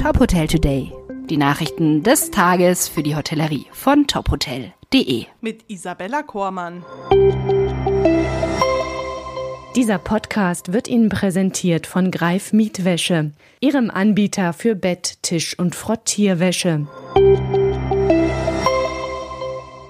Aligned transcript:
Top 0.00 0.20
Hotel 0.20 0.46
Today. 0.46 0.92
Die 1.28 1.36
Nachrichten 1.36 2.04
des 2.04 2.30
Tages 2.30 2.88
für 2.88 3.02
die 3.02 3.16
Hotellerie 3.16 3.66
von 3.72 4.06
tophotel.de. 4.06 5.24
Mit 5.40 5.64
Isabella 5.68 6.22
Kormann. 6.22 6.84
Dieser 9.74 9.98
Podcast 9.98 10.72
wird 10.72 10.86
Ihnen 10.86 11.08
präsentiert 11.08 11.88
von 11.88 12.12
Greif 12.12 12.52
Mietwäsche, 12.52 13.32
Ihrem 13.58 13.90
Anbieter 13.90 14.52
für 14.52 14.76
Bett, 14.76 15.18
Tisch 15.22 15.58
und 15.58 15.74
Frottierwäsche. 15.74 16.86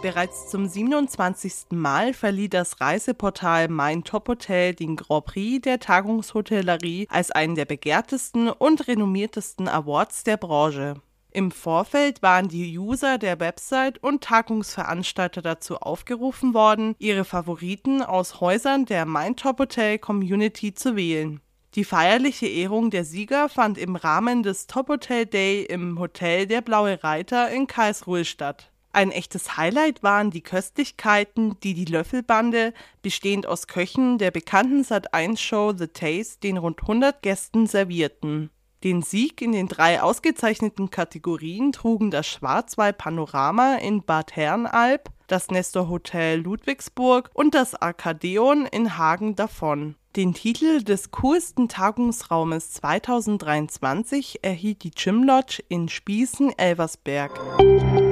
Bereits 0.01 0.49
zum 0.49 0.69
27. 0.69 1.73
Mal 1.73 2.15
verlieh 2.15 2.48
das 2.48 2.80
Reiseportal 2.80 3.67
Mein 3.67 4.05
Top 4.05 4.29
Hotel 4.29 4.73
den 4.73 4.95
Grand 4.95 5.25
Prix 5.25 5.62
der 5.62 5.80
Tagungshotellerie 5.80 7.09
als 7.11 7.33
einen 7.33 7.57
der 7.57 7.65
begehrtesten 7.65 8.48
und 8.48 8.87
renommiertesten 8.87 9.66
Awards 9.66 10.23
der 10.23 10.37
Branche. 10.37 10.95
Im 11.33 11.51
Vorfeld 11.51 12.23
waren 12.23 12.47
die 12.47 12.79
User 12.79 13.19
der 13.19 13.41
Website 13.41 14.01
und 14.01 14.23
Tagungsveranstalter 14.23 15.42
dazu 15.42 15.79
aufgerufen 15.79 16.55
worden, 16.55 16.95
ihre 17.01 17.25
Favoriten 17.25 18.01
aus 18.01 18.41
Häusern 18.41 18.87
der 18.87 19.05
Mein 19.05 19.34
Top 19.34 19.59
Hotel 19.59 19.98
Community 19.98 20.75
zu 20.75 20.95
wählen. 20.95 21.41
Die 21.75 21.84
feierliche 21.84 22.47
Ehrung 22.47 22.91
der 22.91 23.05
Sieger 23.05 23.48
fand 23.48 23.77
im 23.77 23.97
Rahmen 23.97 24.45
des 24.45 24.69
Top 24.69 24.89
Hotel 24.89 25.27
Day 25.27 25.65
im 25.65 25.98
Hotel 25.98 26.47
der 26.47 26.61
Blaue 26.61 27.03
Reiter 27.03 27.51
in 27.51 27.67
Karlsruhe 27.67 28.25
statt. 28.25 28.70
Ein 28.92 29.10
echtes 29.10 29.56
Highlight 29.56 30.02
waren 30.02 30.30
die 30.30 30.41
Köstlichkeiten, 30.41 31.59
die 31.60 31.74
die 31.74 31.84
Löffelbande, 31.84 32.73
bestehend 33.02 33.47
aus 33.47 33.66
Köchen 33.66 34.19
der 34.19 34.30
bekannten 34.30 34.83
Sat1-Show 34.83 35.74
The 35.77 35.88
Taste, 35.88 36.41
den 36.41 36.56
rund 36.56 36.83
100 36.83 37.23
Gästen 37.23 37.66
servierten. 37.66 38.51
Den 38.84 39.02
Sieg 39.02 39.42
in 39.42 39.52
den 39.52 39.66
drei 39.66 40.01
ausgezeichneten 40.01 40.91
Kategorien 40.91 41.73
trugen 41.73 42.12
das 42.12 42.28
Schwarzwald 42.28 42.97
Panorama 42.97 43.75
in 43.75 44.05
Bad 44.05 44.36
Herrenalb, 44.36 45.11
das 45.27 45.50
Nestor 45.50 45.89
Hotel 45.89 46.41
Ludwigsburg 46.41 47.31
und 47.34 47.55
das 47.55 47.75
Arkadeon 47.75 48.66
in 48.66 48.97
Hagen 48.97 49.34
davon. 49.34 49.97
Den 50.16 50.33
Titel 50.33 50.83
des 50.83 51.11
coolsten 51.11 51.69
Tagungsraumes 51.69 52.72
2023 52.72 54.42
erhielt 54.42 54.84
die 54.84 54.92
Gym 54.92 55.25
Lodge 55.25 55.62
in 55.69 55.89
Spießen-Elversberg. 55.89 58.08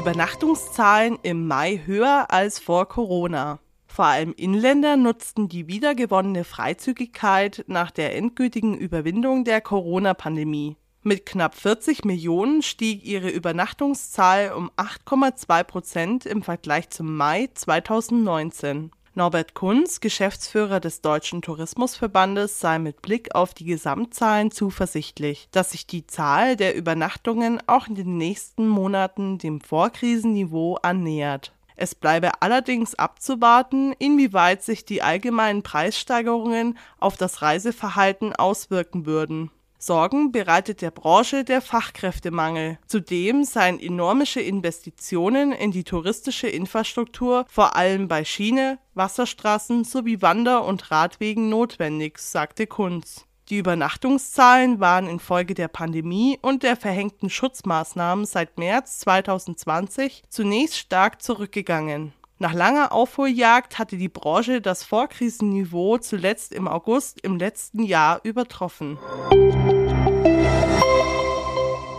Übernachtungszahlen 0.00 1.18
im 1.22 1.46
Mai 1.46 1.82
höher 1.84 2.28
als 2.30 2.58
vor 2.58 2.88
Corona. 2.88 3.58
Vor 3.86 4.06
allem 4.06 4.32
Inländer 4.32 4.96
nutzten 4.96 5.50
die 5.50 5.68
wiedergewonnene 5.68 6.44
Freizügigkeit 6.44 7.66
nach 7.66 7.90
der 7.90 8.16
endgültigen 8.16 8.78
Überwindung 8.78 9.44
der 9.44 9.60
Corona-Pandemie. 9.60 10.78
Mit 11.02 11.26
knapp 11.26 11.54
40 11.54 12.06
Millionen 12.06 12.62
stieg 12.62 13.04
ihre 13.04 13.28
Übernachtungszahl 13.28 14.52
um 14.52 14.70
8,2 14.78 15.64
Prozent 15.64 16.24
im 16.24 16.42
Vergleich 16.42 16.88
zum 16.88 17.14
Mai 17.14 17.50
2019. 17.52 18.92
Norbert 19.16 19.54
Kunz, 19.54 19.98
Geschäftsführer 19.98 20.78
des 20.78 21.00
Deutschen 21.00 21.42
Tourismusverbandes, 21.42 22.60
sei 22.60 22.78
mit 22.78 23.02
Blick 23.02 23.34
auf 23.34 23.54
die 23.54 23.64
Gesamtzahlen 23.64 24.52
zuversichtlich, 24.52 25.48
dass 25.50 25.72
sich 25.72 25.84
die 25.84 26.06
Zahl 26.06 26.54
der 26.54 26.76
Übernachtungen 26.76 27.60
auch 27.66 27.88
in 27.88 27.96
den 27.96 28.18
nächsten 28.18 28.68
Monaten 28.68 29.38
dem 29.38 29.60
Vorkrisenniveau 29.60 30.76
annähert. 30.76 31.52
Es 31.74 31.96
bleibe 31.96 32.40
allerdings 32.40 32.94
abzuwarten, 32.94 33.94
inwieweit 33.98 34.62
sich 34.62 34.84
die 34.84 35.02
allgemeinen 35.02 35.64
Preissteigerungen 35.64 36.78
auf 37.00 37.16
das 37.16 37.42
Reiseverhalten 37.42 38.32
auswirken 38.36 39.06
würden. 39.06 39.50
Sorgen 39.82 40.30
bereitet 40.30 40.82
der 40.82 40.90
Branche 40.90 41.42
der 41.42 41.62
Fachkräftemangel. 41.62 42.78
Zudem 42.86 43.44
seien 43.44 43.80
enormische 43.80 44.40
Investitionen 44.40 45.52
in 45.52 45.72
die 45.72 45.84
touristische 45.84 46.48
Infrastruktur 46.48 47.46
vor 47.48 47.76
allem 47.76 48.06
bei 48.06 48.26
Schiene, 48.26 48.78
Wasserstraßen 48.92 49.84
sowie 49.84 50.20
Wander- 50.20 50.66
und 50.66 50.90
Radwegen 50.90 51.48
notwendig, 51.48 52.18
sagte 52.18 52.66
Kunz. 52.66 53.24
Die 53.48 53.56
Übernachtungszahlen 53.56 54.80
waren 54.80 55.08
infolge 55.08 55.54
der 55.54 55.68
Pandemie 55.68 56.38
und 56.42 56.62
der 56.62 56.76
verhängten 56.76 57.30
Schutzmaßnahmen 57.30 58.26
seit 58.26 58.58
März 58.58 59.00
2020 59.00 60.24
zunächst 60.28 60.76
stark 60.76 61.22
zurückgegangen. 61.22 62.12
Nach 62.42 62.54
langer 62.54 62.92
Aufholjagd 62.92 63.78
hatte 63.78 63.98
die 63.98 64.08
Branche 64.08 64.62
das 64.62 64.82
Vorkrisenniveau 64.82 65.98
zuletzt 65.98 66.54
im 66.54 66.68
August 66.68 67.20
im 67.20 67.36
letzten 67.36 67.82
Jahr 67.82 68.20
übertroffen. 68.22 68.98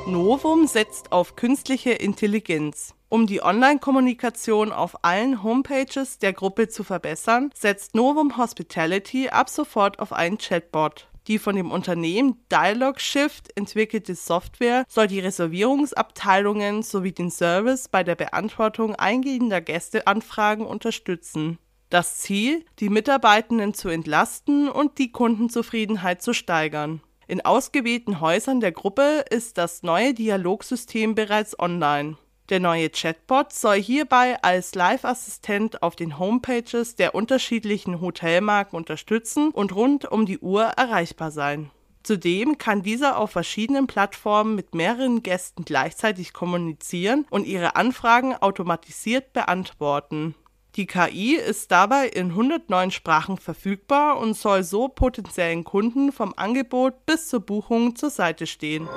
Novum 0.07 0.66
setzt 0.66 1.12
auf 1.12 1.35
künstliche 1.35 1.91
Intelligenz. 1.91 2.96
Um 3.07 3.28
die 3.28 3.44
Online-Kommunikation 3.44 4.72
auf 4.72 5.03
allen 5.03 5.44
Homepages 5.44 6.18
der 6.18 6.34
Gruppe 6.34 6.69
zu 6.69 6.84
verbessern, 6.84 7.52
setzt 7.53 7.94
Novum 7.94 8.35
Hospitality 8.35 9.29
ab 9.29 9.47
sofort 9.47 10.00
auf 10.00 10.12
einen 10.12 10.40
Chatbot. 10.40 11.11
Die 11.28 11.38
von 11.38 11.56
dem 11.56 11.72
Unternehmen 11.72 12.44
Dialog 12.52 13.00
Shift 13.00 13.56
entwickelte 13.56 14.16
Software 14.16 14.86
soll 14.88 15.08
die 15.08 15.20
Reservierungsabteilungen 15.20 16.82
sowie 16.82 17.12
den 17.12 17.30
Service 17.30 17.88
bei 17.88 18.04
der 18.04 18.16
Beantwortung 18.16 18.96
eingehender 18.96 19.62
Gästeanfragen 19.62 20.66
unterstützen. 20.66 21.59
Das 21.90 22.18
Ziel, 22.18 22.66
die 22.80 22.90
Mitarbeitenden 22.90 23.74
zu 23.74 23.90
entlasten 23.90 24.70
und 24.70 24.98
die 24.98 25.12
Kundenzufriedenheit 25.12 26.22
zu 26.22 26.34
steigern. 26.34 27.02
In 27.28 27.42
ausgewählten 27.42 28.20
Häusern 28.20 28.59
der 28.59 28.72
Gruppe 28.72 29.26
ist 29.30 29.58
das 29.58 29.84
neue 29.84 30.14
Dialogsystem 30.14 31.16
bereits 31.16 31.58
online. 31.59 32.18
Der 32.50 32.59
neue 32.59 32.90
Chatbot 32.90 33.53
soll 33.53 33.81
hierbei 33.81 34.38
als 34.41 34.75
Live-Assistent 34.75 35.81
auf 35.84 35.96
den 35.96 36.19
Homepages 36.19 36.96
der 36.96 37.16
unterschiedlichen 37.16 38.02
Hotelmarken 38.02 38.75
unterstützen 38.75 39.52
und 39.52 39.74
rund 39.74 40.12
um 40.12 40.25
die 40.25 40.40
Uhr 40.40 40.63
erreichbar 40.63 41.31
sein. 41.31 41.72
Zudem 42.03 42.57
kann 42.57 42.81
dieser 42.81 43.18
auf 43.18 43.31
verschiedenen 43.31 43.88
Plattformen 43.88 44.56
mit 44.56 44.74
mehreren 44.74 45.22
Gästen 45.22 45.66
gleichzeitig 45.66 46.34
kommunizieren 46.34 47.25
und 47.29 47.46
ihre 47.46 47.75
Anfragen 47.75 48.35
automatisiert 48.35 49.34
beantworten. 49.34 50.35
Die 50.75 50.88
KI 50.88 51.35
ist 51.35 51.72
dabei 51.72 52.08
in 52.08 52.29
109 52.29 52.91
Sprachen 52.91 53.38
verfügbar 53.38 54.18
und 54.18 54.35
soll 54.35 54.63
so 54.63 54.88
potenziellen 54.88 55.63
Kunden 55.63 56.12
vom 56.12 56.34
Angebot 56.38 57.06
bis 57.06 57.28
zur 57.28 57.41
Buchung 57.41 57.96
zur 57.96 58.09
Seite 58.09 58.47
stehen. 58.47 58.88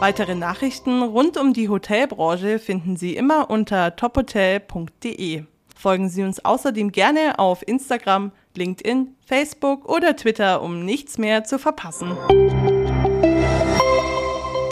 Weitere 0.00 0.34
Nachrichten 0.34 1.02
rund 1.02 1.36
um 1.36 1.52
die 1.52 1.68
Hotelbranche 1.68 2.58
finden 2.58 2.96
Sie 2.96 3.14
immer 3.14 3.50
unter 3.50 3.96
tophotel.de. 3.96 5.42
Folgen 5.76 6.08
Sie 6.08 6.22
uns 6.22 6.42
außerdem 6.42 6.90
gerne 6.90 7.38
auf 7.38 7.68
Instagram, 7.68 8.32
LinkedIn, 8.56 9.08
Facebook 9.26 9.86
oder 9.86 10.16
Twitter, 10.16 10.62
um 10.62 10.86
nichts 10.86 11.18
mehr 11.18 11.44
zu 11.44 11.58
verpassen. 11.58 12.16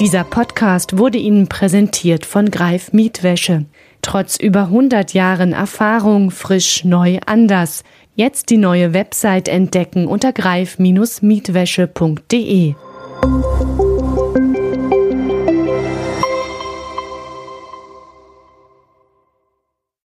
Dieser 0.00 0.24
Podcast 0.24 0.96
wurde 0.96 1.18
Ihnen 1.18 1.46
präsentiert 1.46 2.24
von 2.24 2.50
Greif 2.50 2.94
Mietwäsche. 2.94 3.66
Trotz 4.00 4.38
über 4.38 4.62
100 4.62 5.12
Jahren 5.12 5.52
Erfahrung 5.52 6.30
frisch, 6.30 6.86
neu, 6.86 7.18
anders. 7.26 7.84
Jetzt 8.14 8.48
die 8.48 8.56
neue 8.56 8.94
Website 8.94 9.48
entdecken 9.48 10.06
unter 10.06 10.32
greif-mietwäsche.de. 10.32 12.76